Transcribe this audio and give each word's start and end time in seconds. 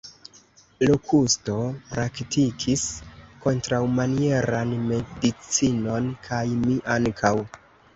Lokusto 0.91 1.57
praktikis 1.91 2.87
kontraŭmanieran 3.45 4.75
medicinon, 4.91 6.13
kaj 6.29 6.45
mi 6.69 6.85
ankaŭ. 7.01 7.37